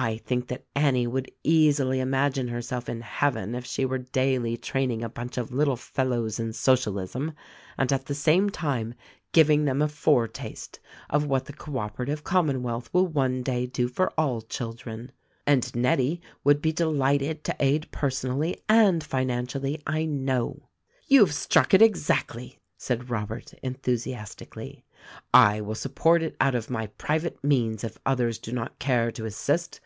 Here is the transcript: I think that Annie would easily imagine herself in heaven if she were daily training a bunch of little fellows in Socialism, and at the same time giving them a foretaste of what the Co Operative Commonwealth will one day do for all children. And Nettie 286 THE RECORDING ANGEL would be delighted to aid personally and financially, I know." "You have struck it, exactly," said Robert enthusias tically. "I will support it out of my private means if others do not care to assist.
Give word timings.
I 0.00 0.18
think 0.18 0.46
that 0.46 0.64
Annie 0.76 1.08
would 1.08 1.28
easily 1.42 1.98
imagine 1.98 2.46
herself 2.46 2.88
in 2.88 3.00
heaven 3.00 3.56
if 3.56 3.66
she 3.66 3.84
were 3.84 3.98
daily 3.98 4.56
training 4.56 5.02
a 5.02 5.08
bunch 5.08 5.36
of 5.36 5.50
little 5.50 5.74
fellows 5.74 6.38
in 6.38 6.52
Socialism, 6.52 7.32
and 7.76 7.92
at 7.92 8.06
the 8.06 8.14
same 8.14 8.48
time 8.48 8.94
giving 9.32 9.64
them 9.64 9.82
a 9.82 9.88
foretaste 9.88 10.78
of 11.10 11.26
what 11.26 11.46
the 11.46 11.52
Co 11.52 11.78
Operative 11.78 12.22
Commonwealth 12.22 12.88
will 12.92 13.08
one 13.08 13.42
day 13.42 13.66
do 13.66 13.88
for 13.88 14.12
all 14.16 14.40
children. 14.40 15.10
And 15.48 15.64
Nettie 15.74 16.20
286 16.46 16.78
THE 16.78 16.84
RECORDING 16.84 17.00
ANGEL 17.00 17.00
would 17.00 17.18
be 17.18 17.26
delighted 17.34 17.42
to 17.44 17.56
aid 17.58 17.90
personally 17.90 18.62
and 18.68 19.02
financially, 19.02 19.82
I 19.84 20.04
know." 20.04 20.68
"You 21.08 21.24
have 21.26 21.34
struck 21.34 21.74
it, 21.74 21.82
exactly," 21.82 22.60
said 22.76 23.10
Robert 23.10 23.52
enthusias 23.64 24.36
tically. 24.36 24.84
"I 25.34 25.60
will 25.60 25.74
support 25.74 26.22
it 26.22 26.36
out 26.40 26.54
of 26.54 26.70
my 26.70 26.86
private 26.86 27.42
means 27.42 27.82
if 27.82 27.98
others 28.06 28.38
do 28.38 28.52
not 28.52 28.78
care 28.78 29.10
to 29.10 29.24
assist. 29.26 29.80